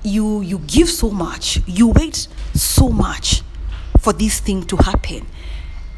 you 0.04 0.42
you 0.42 0.60
give 0.60 0.90
so 0.90 1.12
much, 1.12 1.60
you 1.68 1.90
wait 1.90 2.28
so 2.54 2.90
much 2.90 3.44
for 4.00 4.14
this 4.14 4.40
thing 4.40 4.64
to 4.64 4.78
happen, 4.78 5.28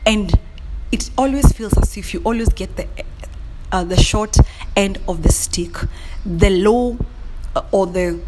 and 0.06 0.34
it 0.92 1.10
always 1.18 1.52
feels 1.52 1.78
as 1.78 1.98
if 1.98 2.14
you 2.14 2.22
always 2.24 2.50
get 2.50 2.76
the 2.76 2.88
uh, 3.72 3.84
the 3.84 3.98
short 3.98 4.38
end 4.76 5.00
of 5.08 5.24
the 5.24 5.32
stick, 5.32 5.76
the 6.26 6.50
low 6.50 6.98
uh, 7.56 7.64
or 7.72 7.88
the 7.88 8.20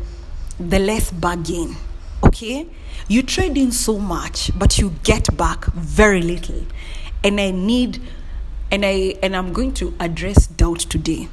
the 0.60 0.80
less 0.80 1.12
bargain. 1.12 1.76
Okay, 2.24 2.68
you 3.08 3.24
trade 3.24 3.58
in 3.58 3.72
so 3.72 3.98
much, 3.98 4.52
but 4.58 4.78
you 4.78 4.94
get 5.04 5.36
back 5.38 5.66
very 5.68 6.22
little, 6.22 6.66
and 7.24 7.40
I 7.40 7.52
need, 7.52 8.02
and 8.72 8.86
I 8.86 9.16
and 9.24 9.36
I'm 9.36 9.54
going 9.54 9.74
to 9.76 9.94
address 10.00 10.48
doubt 10.48 10.80
today 10.80 11.30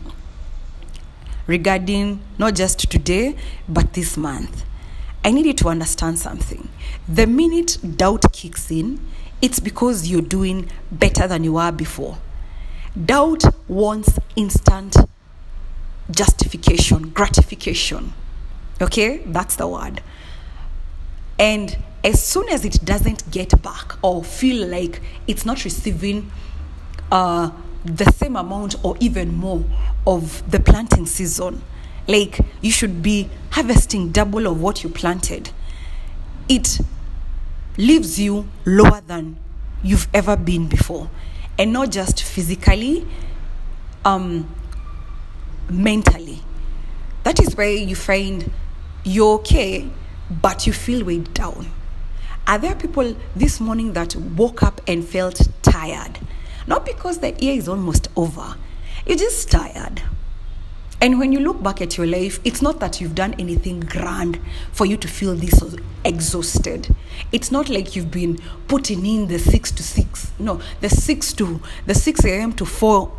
regarding 1.47 2.21
not 2.39 2.55
just 2.55 2.91
today 2.91 3.37
but 3.69 3.95
this 3.95 4.17
month. 4.17 4.65
I 5.25 5.33
need 5.33 5.47
you 5.47 5.55
to 5.55 5.69
understand 5.69 6.21
something. 6.21 6.69
The 7.09 7.27
minute 7.27 7.79
doubt 7.97 8.33
kicks 8.33 8.71
in, 8.71 9.01
it's 9.43 9.61
because 9.61 10.09
you're 10.09 10.23
doing 10.23 10.69
better 10.91 11.27
than 11.27 11.45
you 11.45 11.55
were 11.55 11.73
before. 11.73 12.19
Doubt 13.05 13.45
wants 13.69 14.19
instant 14.37 14.97
justification, 16.11 17.11
gratification. 17.11 18.13
Okay, 18.81 19.19
that's 19.27 19.57
the 19.57 19.67
word. 19.67 20.03
And 21.39 21.77
as 22.05 22.23
soon 22.23 22.49
as 22.49 22.65
it 22.65 22.85
doesn't 22.85 23.31
get 23.31 23.61
back 23.63 23.99
or 24.03 24.25
feel 24.25 24.67
like 24.67 25.01
it's 25.27 25.45
not 25.45 25.65
receiving 25.65 26.31
uh, 27.11 27.51
the 27.85 28.05
same 28.13 28.37
amount 28.37 28.77
or 28.85 28.97
even 29.01 29.35
more 29.35 29.65
of 30.07 30.49
the 30.51 30.61
planting 30.61 31.07
season, 31.07 31.63
like 32.07 32.41
you 32.63 32.71
should 32.71 33.03
be 33.03 33.29
harvesting 33.51 34.13
double 34.13 34.47
of 34.47 34.61
what 34.61 34.83
you 34.83 34.89
planted, 34.89 35.51
it 36.49 36.79
leaves 37.77 38.19
you 38.19 38.49
lower 38.65 39.01
than 39.01 39.39
you've 39.83 40.09
ever 40.15 40.37
been 40.37 40.67
before. 40.67 41.11
And 41.59 41.73
not 41.73 41.91
just 41.91 42.23
physically, 42.23 43.07
um, 44.05 44.49
mentally. 45.69 46.41
That 47.25 47.41
is 47.41 47.57
where 47.57 47.71
you 47.71 47.97
find 47.97 48.51
you're 49.05 49.35
okay, 49.37 49.89
but 50.31 50.67
you 50.67 50.73
feel 50.73 51.05
weighed 51.05 51.33
down. 51.35 51.71
Are 52.47 52.59
there 52.59 52.75
people 52.75 53.17
this 53.35 53.61
morning 53.61 53.93
that 53.95 54.15
woke 54.15 54.63
up 54.63 54.81
and 54.87 55.05
felt 55.05 55.49
tired? 55.63 56.19
Not 56.67 56.85
because 56.85 57.19
the 57.19 57.33
year 57.33 57.55
is 57.55 57.69
almost 57.69 58.09
over, 58.17 58.57
you're 59.07 59.17
just 59.17 59.51
tired. 59.51 60.03
And 61.01 61.19
when 61.19 61.31
you 61.31 61.41
look 61.41 61.63
back 61.63 61.83
at 61.83 61.99
your 61.99 62.07
life, 62.07 62.41
it's 62.43 62.63
not 62.63 62.81
that 62.81 63.01
you've 63.01 63.15
done 63.15 63.35
anything 63.39 63.81
grand 63.81 64.41
for 64.73 64.87
you 64.87 64.97
to 64.97 65.07
feel 65.07 65.35
this 65.35 65.63
exhausted. 66.05 66.95
It's 67.33 67.53
not 67.53 67.69
like 67.69 67.95
you've 67.95 68.11
been 68.11 68.39
putting 68.67 69.05
in 69.05 69.29
the 69.29 69.39
six 69.39 69.71
to 69.73 69.83
six. 69.83 70.33
No, 70.39 70.61
the 70.81 70.89
six 70.89 71.33
to 71.35 71.61
the 71.85 71.95
six 71.95 72.25
a.m. 72.25 72.53
to 72.55 72.65
four, 72.65 73.13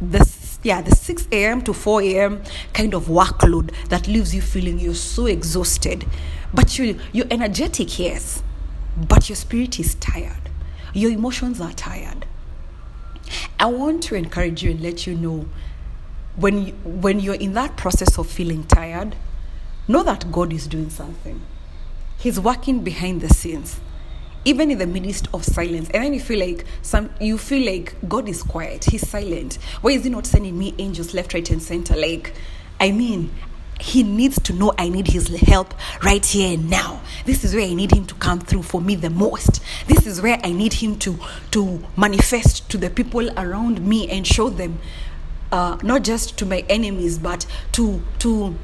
the 0.00 0.24
yeah, 0.62 0.80
the 0.82 0.94
six 0.94 1.26
a.m. 1.32 1.62
to 1.62 1.72
four 1.74 2.00
a.m. 2.00 2.42
kind 2.72 2.94
of 2.94 3.06
workload 3.06 3.72
that 3.88 4.06
leaves 4.06 4.34
you 4.34 4.40
feeling 4.40 4.78
you're 4.78 4.94
so 4.94 5.26
exhausted. 5.26 6.06
But 6.52 6.78
you 6.78 6.98
you're 7.12 7.26
energetic, 7.30 7.98
yes, 7.98 8.42
but 8.96 9.28
your 9.28 9.36
spirit 9.36 9.80
is 9.80 9.96
tired. 9.96 10.48
Your 10.92 11.10
emotions 11.10 11.60
are 11.60 11.72
tired. 11.72 12.24
I 13.58 13.66
want 13.66 14.02
to 14.04 14.14
encourage 14.14 14.62
you 14.62 14.70
and 14.70 14.80
let 14.80 15.06
you 15.06 15.14
know 15.16 15.46
when 16.36 16.66
you, 16.66 16.72
when 16.84 17.20
you're 17.20 17.34
in 17.34 17.54
that 17.54 17.76
process 17.76 18.18
of 18.18 18.28
feeling 18.28 18.64
tired, 18.64 19.16
know 19.86 20.02
that 20.02 20.30
God 20.32 20.52
is 20.52 20.66
doing 20.66 20.90
something. 20.90 21.40
He's 22.18 22.40
working 22.40 22.82
behind 22.82 23.20
the 23.20 23.28
scenes, 23.28 23.80
even 24.44 24.70
in 24.70 24.78
the 24.78 24.86
midst 24.86 25.28
of 25.34 25.44
silence. 25.44 25.90
And 25.90 26.04
then 26.04 26.14
you 26.14 26.20
feel 26.20 26.40
like 26.40 26.64
some 26.82 27.10
you 27.20 27.38
feel 27.38 27.64
like 27.70 27.94
God 28.08 28.28
is 28.28 28.42
quiet, 28.42 28.84
He's 28.84 29.08
silent. 29.08 29.56
Why 29.80 29.92
is 29.92 30.04
He 30.04 30.10
not 30.10 30.26
sending 30.26 30.58
me 30.58 30.74
angels 30.78 31.14
left, 31.14 31.34
right, 31.34 31.48
and 31.50 31.62
center? 31.62 31.96
Like, 31.96 32.34
I 32.80 32.90
mean, 32.90 33.30
he 33.80 34.02
needs 34.02 34.40
to 34.40 34.52
know 34.52 34.72
I 34.78 34.88
need 34.88 35.08
his 35.08 35.28
help 35.28 35.74
right 36.02 36.24
here 36.24 36.54
and 36.54 36.70
now. 36.70 37.00
This 37.24 37.44
is 37.44 37.54
where 37.54 37.66
I 37.66 37.74
need 37.74 37.92
him 37.92 38.06
to 38.06 38.14
come 38.14 38.40
through 38.40 38.62
for 38.62 38.80
me 38.80 38.94
the 38.94 39.10
most. 39.10 39.60
This 39.86 40.06
is 40.06 40.22
where 40.22 40.38
I 40.44 40.52
need 40.52 40.74
him 40.74 40.96
to 41.00 41.18
to 41.52 41.84
manifest 41.96 42.68
to 42.70 42.78
the 42.78 42.90
people 42.90 43.28
around 43.38 43.86
me 43.86 44.08
and 44.08 44.26
show 44.26 44.48
them 44.48 44.78
uh, 45.54 45.78
not 45.84 46.02
just 46.02 46.36
to 46.36 46.44
my 46.44 46.64
enemies, 46.68 47.16
but 47.16 47.46
to 47.70 48.02
to. 48.18 48.56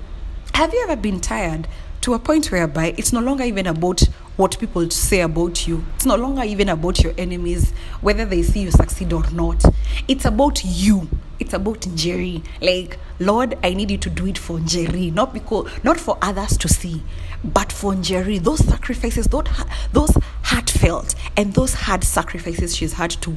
Have 0.55 0.75
you 0.75 0.83
ever 0.83 0.97
been 0.97 1.21
tired 1.21 1.69
to 2.01 2.15
a 2.15 2.19
point 2.19 2.51
whereby 2.51 2.95
it's 2.99 3.13
no 3.13 3.21
longer 3.21 3.45
even 3.45 3.69
about 3.69 4.01
what 4.37 4.59
people 4.59 4.91
say 4.91 5.21
about 5.21 5.69
you? 5.69 5.85
It's 5.95 6.05
no 6.05 6.17
longer 6.17 6.43
even 6.43 6.69
about 6.69 7.01
your 7.05 7.15
enemies, 7.17 7.71
whether 8.01 8.25
they 8.25 8.43
see 8.43 8.63
you 8.63 8.73
succeed 8.73 9.13
or 9.13 9.23
not. 9.31 9.65
It's 10.09 10.25
about 10.25 10.65
you. 10.65 11.09
It's 11.39 11.55
about 11.55 11.83
Njeri. 11.83 12.45
Like, 12.61 12.99
Lord, 13.21 13.57
I 13.63 13.73
need 13.73 13.93
you 13.93 13.99
to 13.99 14.11
do 14.11 14.27
it 14.27 14.37
for 14.37 14.59
Njeri, 14.59 15.15
not 15.15 15.33
because 15.33 15.71
not 15.85 16.01
for 16.01 16.19
others 16.21 16.57
to 16.59 16.69
see, 16.69 17.05
but 17.45 17.71
for 17.71 17.93
Njeri. 17.95 18.43
Those 18.43 18.67
sacrifices, 18.67 19.29
those 19.29 19.47
those 19.93 20.17
heartfelt 20.43 21.15
and 21.37 21.55
those 21.55 21.73
hard 21.73 22.03
sacrifices 22.03 22.75
she's 22.75 22.95
had 22.95 23.11
to 23.23 23.37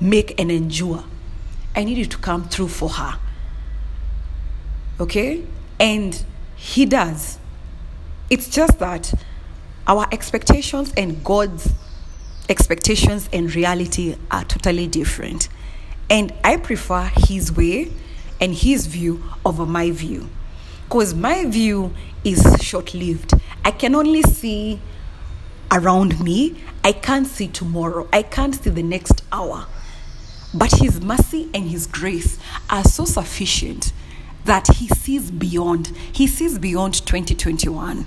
make 0.00 0.40
and 0.40 0.50
endure. 0.50 1.04
I 1.76 1.84
need 1.84 1.98
you 1.98 2.06
to 2.06 2.18
come 2.18 2.48
through 2.48 2.68
for 2.68 2.88
her. 2.88 3.18
Okay? 5.00 5.44
And 5.80 6.24
he 6.56 6.86
does. 6.86 7.38
It's 8.30 8.48
just 8.48 8.78
that 8.78 9.12
our 9.86 10.06
expectations 10.12 10.92
and 10.96 11.22
God's 11.24 11.72
expectations 12.48 13.28
and 13.32 13.54
reality 13.54 14.16
are 14.30 14.44
totally 14.44 14.86
different. 14.86 15.48
And 16.08 16.32
I 16.44 16.56
prefer 16.56 17.10
his 17.28 17.54
way 17.54 17.92
and 18.40 18.54
his 18.54 18.86
view 18.86 19.22
over 19.44 19.66
my 19.66 19.90
view. 19.90 20.28
Because 20.84 21.14
my 21.14 21.44
view 21.46 21.94
is 22.24 22.42
short 22.60 22.94
lived. 22.94 23.34
I 23.64 23.70
can 23.70 23.94
only 23.94 24.22
see 24.22 24.80
around 25.72 26.20
me, 26.20 26.54
I 26.84 26.92
can't 26.92 27.26
see 27.26 27.48
tomorrow, 27.48 28.08
I 28.12 28.22
can't 28.22 28.54
see 28.54 28.70
the 28.70 28.82
next 28.82 29.24
hour. 29.32 29.66
But 30.54 30.72
His 30.78 31.00
mercy 31.00 31.50
and 31.52 31.68
His 31.68 31.86
grace 31.86 32.38
are 32.70 32.84
so 32.84 33.04
sufficient 33.04 33.92
that 34.44 34.68
He 34.76 34.88
sees 34.88 35.30
beyond. 35.30 35.88
He 36.12 36.26
sees 36.26 36.58
beyond 36.58 36.94
2021. 37.06 38.06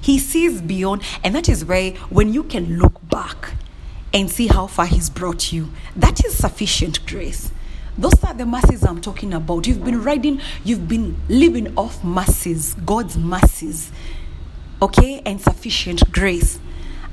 He 0.00 0.18
sees 0.18 0.60
beyond, 0.60 1.02
and 1.24 1.34
that 1.34 1.48
is 1.48 1.64
why 1.64 1.92
when 2.10 2.32
you 2.32 2.44
can 2.44 2.78
look 2.78 3.08
back 3.08 3.54
and 4.12 4.30
see 4.30 4.46
how 4.46 4.66
far 4.66 4.86
He's 4.86 5.10
brought 5.10 5.52
you, 5.52 5.70
that 5.96 6.24
is 6.24 6.36
sufficient 6.36 7.04
grace. 7.06 7.50
Those 7.96 8.22
are 8.24 8.34
the 8.34 8.44
mercies 8.44 8.84
I'm 8.84 9.00
talking 9.00 9.32
about. 9.32 9.66
You've 9.66 9.84
been 9.84 10.02
riding, 10.02 10.40
you've 10.64 10.88
been 10.88 11.16
living 11.28 11.76
off 11.76 12.04
mercies, 12.04 12.74
God's 12.74 13.16
mercies, 13.16 13.90
okay, 14.82 15.22
and 15.24 15.40
sufficient 15.40 16.12
grace, 16.12 16.58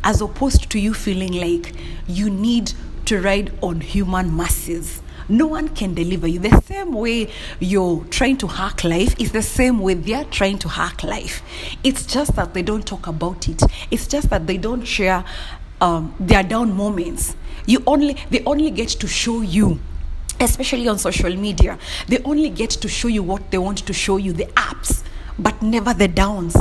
as 0.03 0.21
opposed 0.21 0.69
to 0.71 0.79
you 0.79 0.93
feeling 0.93 1.33
like 1.33 1.75
you 2.07 2.29
need 2.29 2.73
to 3.05 3.21
ride 3.21 3.51
on 3.61 3.81
human 3.81 4.35
masses. 4.35 5.01
No 5.29 5.47
one 5.47 5.69
can 5.69 5.93
deliver 5.93 6.27
you. 6.27 6.39
The 6.39 6.61
same 6.61 6.93
way 6.93 7.29
you're 7.59 8.03
trying 8.05 8.37
to 8.37 8.47
hack 8.47 8.83
life 8.83 9.15
is 9.19 9.31
the 9.31 9.41
same 9.41 9.79
way 9.79 9.93
they're 9.93 10.25
trying 10.25 10.57
to 10.59 10.69
hack 10.69 11.03
life. 11.03 11.41
It's 11.83 12.05
just 12.05 12.35
that 12.35 12.53
they 12.53 12.61
don't 12.61 12.85
talk 12.85 13.07
about 13.07 13.47
it. 13.47 13.61
It's 13.89 14.07
just 14.07 14.29
that 14.29 14.47
they 14.47 14.57
don't 14.57 14.83
share 14.83 15.23
um, 15.79 16.13
their 16.19 16.43
down 16.43 16.73
moments. 16.75 17.35
You 17.65 17.83
only 17.87 18.17
they 18.29 18.43
only 18.43 18.71
get 18.71 18.89
to 18.89 19.07
show 19.07 19.41
you 19.41 19.79
especially 20.39 20.87
on 20.87 20.97
social 20.97 21.35
media 21.35 21.77
they 22.07 22.17
only 22.23 22.49
get 22.49 22.71
to 22.71 22.87
show 22.87 23.07
you 23.07 23.21
what 23.21 23.51
they 23.51 23.59
want 23.59 23.77
to 23.77 23.93
show 23.93 24.17
you 24.17 24.33
the 24.33 24.49
ups 24.57 25.03
but 25.37 25.61
never 25.61 25.93
the 25.93 26.07
downs 26.07 26.57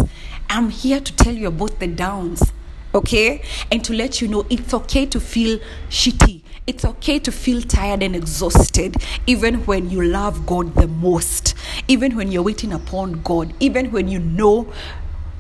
i'm 0.50 0.68
here 0.68 1.00
to 1.00 1.14
tell 1.16 1.32
you 1.34 1.48
about 1.48 1.78
the 1.80 1.86
downs 1.86 2.52
okay? 2.94 3.42
And 3.70 3.84
to 3.84 3.92
let 3.92 4.20
you 4.20 4.28
know 4.28 4.46
it's 4.50 4.74
okay 4.74 5.06
to 5.06 5.20
feel 5.20 5.58
shitty. 5.88 6.42
It's 6.66 6.84
okay 6.84 7.18
to 7.20 7.32
feel 7.32 7.62
tired 7.62 8.02
and 8.02 8.14
exhausted, 8.14 8.96
even 9.26 9.66
when 9.66 9.90
you 9.90 10.02
love 10.02 10.46
God 10.46 10.74
the 10.74 10.86
most, 10.86 11.54
even 11.88 12.14
when 12.14 12.30
you're 12.30 12.42
waiting 12.42 12.72
upon 12.72 13.22
God, 13.22 13.52
even 13.58 13.90
when 13.90 14.08
you 14.08 14.20
know 14.20 14.72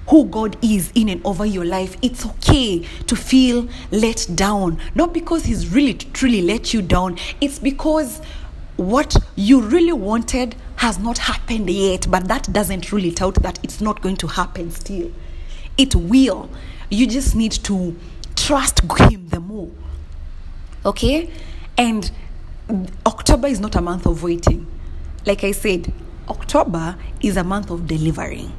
who 0.08 0.24
God 0.24 0.56
is 0.60 0.90
in 0.96 1.08
and 1.08 1.24
over 1.24 1.46
your 1.46 1.64
life, 1.64 1.96
it's 2.02 2.26
okay 2.26 2.80
to 3.06 3.14
feel 3.14 3.68
let 3.92 4.26
down. 4.34 4.80
Not 4.96 5.14
because 5.14 5.44
He's 5.44 5.68
really 5.68 5.94
truly 5.94 6.42
let 6.42 6.74
you 6.74 6.82
down, 6.82 7.16
it's 7.40 7.60
because 7.60 8.20
what 8.76 9.14
you 9.36 9.60
really 9.60 9.92
wanted 9.92 10.56
has 10.76 10.98
not 10.98 11.18
happened 11.18 11.70
yet, 11.70 12.10
but 12.10 12.26
that 12.26 12.52
doesn't 12.52 12.90
rule 12.90 13.04
it 13.04 13.22
out 13.22 13.34
that 13.42 13.60
it's 13.62 13.80
not 13.80 14.00
going 14.00 14.16
to 14.16 14.26
happen 14.26 14.70
still. 14.70 15.12
It 15.76 15.94
will. 15.94 16.50
You 16.90 17.06
just 17.06 17.34
need 17.34 17.52
to 17.52 17.96
trust 18.36 18.80
Him 18.98 19.28
the 19.28 19.40
more. 19.40 19.70
Okay? 20.84 21.30
And 21.78 22.10
October 23.06 23.48
is 23.48 23.60
not 23.60 23.76
a 23.76 23.80
month 23.80 24.06
of 24.06 24.22
waiting. 24.22 24.66
Like 25.24 25.44
I 25.44 25.52
said, 25.52 25.92
October 26.28 26.96
is 27.20 27.36
a 27.36 27.44
month 27.44 27.70
of 27.70 27.86
delivering. 27.86 28.52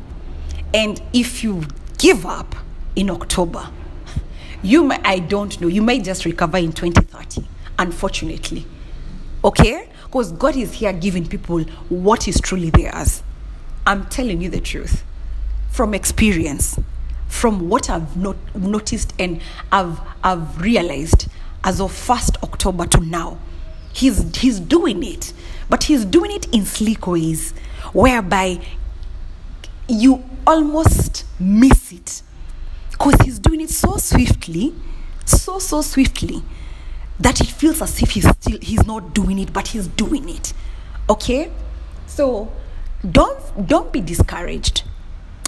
And 0.74 1.02
if 1.14 1.44
you 1.44 1.64
give 1.98 2.26
up 2.26 2.56
in 2.96 3.10
October, 3.10 3.70
you 4.64 4.84
may, 4.84 5.00
I 5.04 5.20
don't 5.20 5.60
know, 5.60 5.68
you 5.68 5.82
may 5.82 6.00
just 6.00 6.26
recover 6.26 6.58
in 6.58 6.72
2030, 6.72 7.46
unfortunately. 7.80 8.66
Okay? 9.44 9.90
Because 10.06 10.32
God 10.32 10.56
is 10.56 10.74
here 10.74 10.94
giving 10.94 11.26
people 11.26 11.64
what 11.90 12.28
is 12.28 12.40
truly 12.40 12.70
theirs. 12.70 13.24
I'm 13.86 14.06
telling 14.08 14.42
you 14.42 14.50
the 14.50 14.62
truth 14.62 15.04
from 15.70 15.94
experience, 15.94 16.80
from 17.32 17.70
what 17.70 17.90
I've 17.90 18.16
not 18.18 18.36
noticed 18.54 19.14
and 19.18 19.42
I've, 19.72 20.00
I've 20.22 20.62
realized 20.62 21.28
as 21.64 21.80
of 21.80 21.92
1st 21.92 22.44
October 22.44 22.86
to 22.88 23.00
now. 23.00 23.40
He's, 23.94 24.36
he's 24.36 24.60
doing 24.60 25.02
it, 25.02 25.34
but 25.70 25.86
he's 25.86 26.04
doing 26.04 26.32
it 26.32 26.54
in 26.54 26.66
sleek 26.66 27.08
ways 27.08 27.54
whereby 27.94 28.60
you 29.88 30.24
almost 30.46 31.26
miss 31.40 31.94
it. 31.94 32.22
Because 32.92 33.16
he's 33.22 33.40
doing 33.40 33.62
it 33.62 33.70
so 33.70 33.96
swiftly, 33.96 34.76
so, 35.26 35.58
so 35.58 35.82
swiftly 35.82 36.44
that 37.18 37.40
it 37.40 37.48
feels 37.48 37.82
as 37.82 38.02
if 38.02 38.12
he's 38.12 38.28
still 38.30 38.60
he's 38.62 38.86
not 38.86 39.14
doing 39.14 39.40
it 39.40 39.54
but 39.54 39.70
he's 39.70 39.88
doing 39.88 40.28
it. 40.28 40.54
Okay? 41.10 41.50
So 42.08 42.52
don't 43.10 43.68
don't 43.68 43.92
be 43.92 44.02
discouraged 44.02 44.84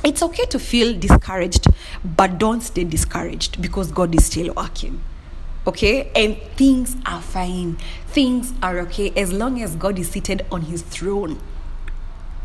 it's 0.04 0.22
okay 0.22 0.46
to 0.46 0.60
feel 0.60 0.98
discouraged 0.98 1.68
but 2.04 2.38
don't 2.38 2.62
stay 2.62 2.84
discouraged 2.84 3.62
because 3.62 3.92
god 3.92 4.14
is 4.14 4.26
still 4.26 4.54
working. 4.54 5.02
Okay? 5.66 6.12
And 6.14 6.38
things 6.58 6.98
are 7.06 7.22
fine. 7.22 7.78
Things 8.08 8.54
are 8.62 8.80
okay 8.80 9.12
as 9.16 9.32
long 9.32 9.62
as 9.62 9.76
god 9.76 9.98
is 9.98 10.10
seated 10.10 10.46
on 10.52 10.64
his 10.64 10.82
throne. 10.82 11.40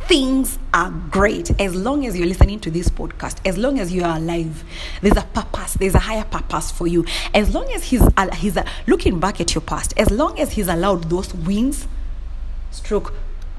Things 0.03 0.59
are 0.73 0.91
great. 0.91 1.51
As 1.61 1.75
long 1.75 2.07
as 2.07 2.17
you're 2.17 2.29
listening 2.29 2.61
to 2.61 2.71
this 2.71 2.89
podcast 2.89 3.39
as 3.45 3.59
long 3.59 3.79
as 3.81 3.93
you 3.93 4.05
are 4.05 4.17
alive 4.17 4.65
there's 5.03 5.17
a 5.17 5.23
purpose 5.23 5.75
there's 5.75 5.95
a 5.95 5.99
higher 5.99 6.25
purpose 6.25 6.71
for 6.71 6.87
you. 6.87 7.05
As 7.35 7.53
long 7.55 7.69
as 7.73 7.85
he's 7.85 8.03
he's 8.37 8.57
uh, 8.57 8.65
looking 8.87 9.19
back 9.19 9.41
at 9.41 9.55
your 9.55 9.63
past 9.63 9.95
as 9.97 10.11
long 10.11 10.39
as 10.39 10.53
he's 10.53 10.69
allowed 10.69 11.11
those 11.11 11.35
wins 11.35 11.89
stroke 12.71 13.13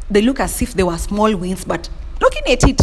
they 0.09 0.21
look 0.21 0.39
as 0.39 0.61
if 0.61 0.73
they 0.73 0.83
were 0.83 0.97
small 0.97 1.35
wins 1.35 1.65
but 1.65 1.89
looking 2.21 2.43
at 2.47 2.63
it 2.63 2.81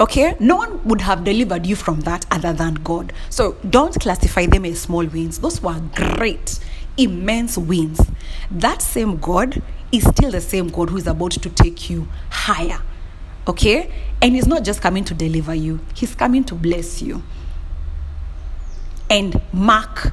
okay? 0.00 0.36
No 0.40 0.56
one 0.56 0.84
would 0.84 1.00
have 1.00 1.24
delivered 1.24 1.66
you 1.66 1.76
from 1.76 2.00
that 2.02 2.26
other 2.30 2.52
than 2.52 2.74
god. 2.74 3.12
So 3.30 3.56
don't 3.68 3.98
classify 4.00 4.46
them 4.46 4.64
as 4.64 4.80
small 4.80 5.06
wins. 5.06 5.38
Those 5.38 5.62
were 5.62 5.80
great 5.94 6.58
immense 6.96 7.58
wins. 7.58 8.00
That 8.50 8.80
same 8.82 9.18
god 9.18 9.62
is 9.92 10.04
still 10.04 10.30
the 10.30 10.40
same 10.40 10.68
God 10.68 10.90
who 10.90 10.96
is 10.96 11.06
about 11.06 11.32
to 11.32 11.50
take 11.50 11.90
you 11.90 12.08
higher. 12.30 12.80
Okay? 13.46 13.90
And 14.20 14.34
He's 14.34 14.46
not 14.46 14.64
just 14.64 14.80
coming 14.80 15.04
to 15.04 15.14
deliver 15.14 15.54
you, 15.54 15.80
He's 15.94 16.14
coming 16.14 16.44
to 16.44 16.54
bless 16.54 17.02
you. 17.02 17.22
And 19.08 19.40
mark 19.52 20.12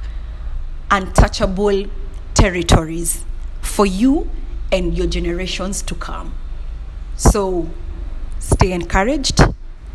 untouchable 0.91 1.86
territories 2.36 3.25
for 3.62 3.86
you 3.86 4.29
and 4.71 4.95
your 4.95 5.07
generations 5.07 5.81
to 5.84 5.95
come. 5.95 6.36
So 7.15 7.69
stay 8.39 8.71
encouraged, 8.71 9.41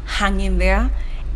hang 0.09 0.40
in 0.40 0.59
there, 0.59 0.90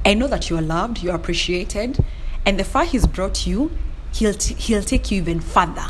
and 0.05 0.19
know 0.19 0.27
that 0.29 0.51
you 0.51 0.59
are 0.59 0.63
loved, 0.63 1.03
you 1.03 1.11
are 1.11 1.17
appreciated, 1.17 2.05
and 2.45 2.59
the 2.59 2.65
far 2.65 2.85
He's 2.85 3.07
brought 3.07 3.47
you, 3.47 3.71
He'll, 4.13 4.35
t- 4.35 4.55
he'll 4.55 4.83
take 4.83 5.11
you 5.11 5.23
even 5.23 5.41
further 5.41 5.87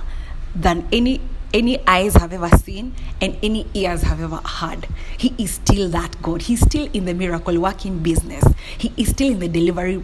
than 0.55 0.87
any 0.93 1.21
any 1.55 1.87
eyes 1.87 2.15
have 2.15 2.33
ever 2.33 2.49
seen 2.57 2.95
and 3.21 3.37
any 3.43 3.67
ears 3.75 4.03
have 4.03 4.21
ever 4.23 4.37
heard. 4.37 4.87
He 5.19 5.35
is 5.37 5.53
still 5.53 5.89
that 5.91 6.17
God. 6.23 6.43
He's 6.43 6.61
still 6.61 6.89
in 6.93 7.05
the 7.05 7.15
miracle 7.15 7.59
working 7.61 7.99
business. 7.99 8.45
He 8.79 8.93
is 8.97 9.11
still 9.11 9.33
in 9.33 9.39
the 9.39 9.49
delivery 9.49 10.03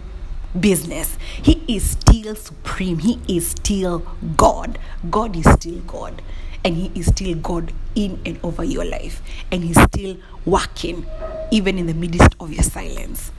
business. 0.59 1.17
He 1.43 1.63
is 1.67 1.91
still 1.91 2.35
supreme. 2.35 2.99
He 2.99 3.21
is 3.29 3.49
still 3.51 4.01
God. 4.37 4.79
God 5.11 5.37
is 5.37 5.51
still 5.53 5.81
God. 5.81 6.21
And 6.65 6.77
He 6.77 6.91
is 6.99 7.07
still 7.07 7.35
God 7.37 7.73
in 7.95 8.21
and 8.27 8.39
over 8.43 8.65
your 8.65 8.85
life. 8.85 9.23
And 9.51 9.65
He's 9.65 9.81
still 9.81 10.17
working, 10.45 11.07
even 11.51 11.79
in 11.79 11.87
the 11.87 11.95
midst 11.95 12.35
of 12.41 12.53
your 12.53 12.63
silence. 12.63 13.33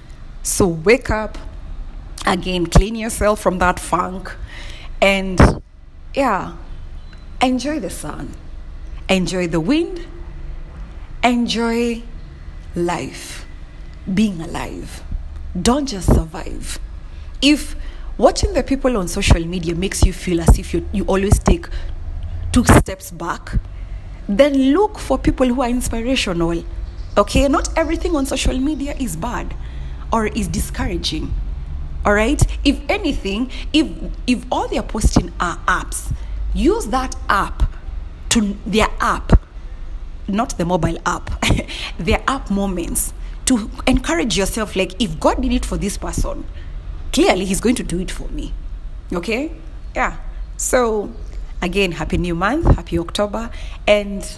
So 0.44 0.68
wake 0.68 1.10
up, 1.10 1.38
again, 2.26 2.68
clean 2.68 2.96
yourself 2.96 3.40
from 3.40 3.60
that 3.60 3.80
funk, 3.80 4.36
and 5.02 5.62
yeah, 6.14 6.56
enjoy 7.42 7.80
the 7.80 7.90
sun, 7.90 8.34
enjoy 9.08 9.48
the 9.48 9.60
wind, 9.60 10.06
enjoy 11.24 12.02
life, 12.76 13.46
being 14.14 14.42
alive. 14.42 15.04
Don't 15.60 15.88
just 15.88 16.14
survive. 16.14 16.80
If 17.42 17.76
watching 18.18 18.54
the 18.54 18.64
people 18.64 18.98
on 18.98 19.08
social 19.08 19.44
media 19.46 19.76
makes 19.76 20.04
you 20.04 20.14
feel 20.14 20.42
as 20.42 20.60
if 20.60 20.74
you, 20.74 20.88
you 20.92 21.06
always 21.06 21.40
take 21.40 21.68
two 22.52 22.64
steps 22.66 23.12
back, 23.12 23.60
then 24.28 24.74
look 24.74 25.00
for 25.00 25.18
people 25.18 25.48
who 25.48 25.62
are 25.62 25.70
inspirational. 25.70 26.64
Okay, 27.18 27.48
not 27.48 27.78
everything 27.78 28.16
on 28.16 28.26
social 28.26 28.58
media 28.58 28.96
is 29.00 29.16
bad 29.16 29.54
or 30.12 30.28
is 30.28 30.48
discouraging. 30.48 31.34
All 32.06 32.14
right, 32.14 32.42
if 32.64 32.80
anything, 32.90 33.52
if 33.74 33.88
if 34.26 34.46
all 34.52 34.68
they're 34.68 34.84
posting 34.84 35.34
are 35.40 35.58
apps 35.68 36.14
use 36.54 36.88
that 36.88 37.16
app 37.28 37.72
to 38.30 38.58
their 38.66 38.88
app 39.00 39.40
not 40.28 40.58
the 40.58 40.66
mobile 40.66 40.98
app 41.06 41.30
their 42.00 42.24
app 42.28 42.50
moments 42.50 43.14
to 43.46 43.70
encourage 43.88 44.38
yourself 44.38 44.76
like 44.76 45.00
if 45.02 45.20
god 45.20 45.42
did 45.42 45.52
it 45.52 45.66
for 45.66 45.78
this 45.78 45.98
person 45.98 46.46
clearly 47.12 47.46
he's 47.46 47.60
going 47.60 47.76
to 47.76 47.84
do 47.84 48.00
it 48.00 48.12
for 48.12 48.28
me 48.30 48.54
okay 49.14 49.52
yeah 49.96 50.18
so 50.58 51.12
again 51.62 51.92
happy 51.94 52.18
new 52.18 52.36
month 52.36 52.66
happy 52.76 52.98
october 53.00 53.50
and 53.88 54.38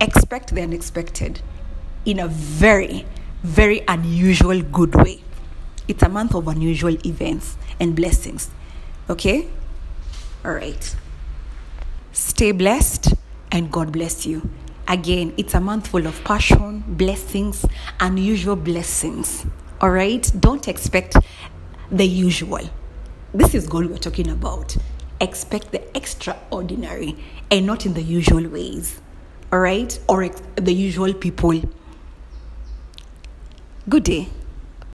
expect 0.00 0.54
the 0.54 0.62
unexpected 0.62 1.40
in 2.04 2.18
a 2.18 2.28
very 2.28 3.06
very 3.42 3.82
unusual 3.88 4.60
good 4.62 4.94
way 4.94 5.22
it's 5.88 6.02
a 6.02 6.08
month 6.08 6.34
of 6.34 6.48
unusual 6.48 6.96
events 7.06 7.56
and 7.78 7.96
blessings 7.96 8.50
okay 9.08 9.48
all 10.42 10.52
right. 10.52 10.96
Stay 12.12 12.52
blessed 12.52 13.12
and 13.52 13.70
God 13.70 13.92
bless 13.92 14.24
you. 14.24 14.48
Again, 14.88 15.34
it's 15.36 15.52
a 15.52 15.60
month 15.60 15.88
full 15.88 16.06
of 16.06 16.24
passion, 16.24 16.82
blessings, 16.88 17.66
unusual 18.00 18.56
blessings. 18.56 19.44
All 19.82 19.90
right? 19.90 20.32
Don't 20.40 20.66
expect 20.66 21.16
the 21.90 22.06
usual. 22.06 22.70
This 23.34 23.54
is 23.54 23.68
God 23.68 23.86
we're 23.86 23.98
talking 23.98 24.30
about. 24.30 24.78
Expect 25.20 25.72
the 25.72 25.94
extraordinary 25.94 27.16
and 27.50 27.66
not 27.66 27.84
in 27.84 27.92
the 27.92 28.02
usual 28.02 28.48
ways. 28.48 28.98
All 29.52 29.58
right? 29.58 29.98
Or 30.08 30.28
the 30.56 30.72
usual 30.72 31.12
people. 31.14 31.62
Good 33.88 34.04
day. 34.04 34.28